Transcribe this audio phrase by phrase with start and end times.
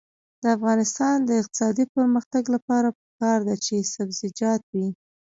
[0.41, 4.87] د افغانستان د اقتصادي پرمختګ لپاره پکار ده چې سبزیجات وي.